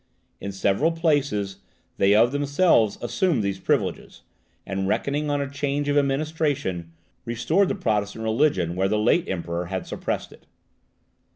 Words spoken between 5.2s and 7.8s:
on a change of administration, restored the